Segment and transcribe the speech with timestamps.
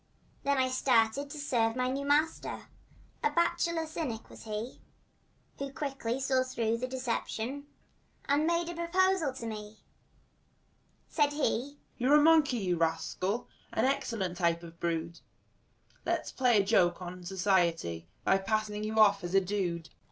[0.41, 2.69] Then I started to serve my new master—
[3.23, 4.81] A bachelor cynic was he,
[5.59, 7.67] Who quickly saw through the deception
[8.25, 9.77] And made a proposal to me.
[11.07, 15.19] Said he: "You're a monkey, you rascal, And an excellent type of the brood;
[16.03, 19.89] Let's play a good joke on society By passing you off as a dude."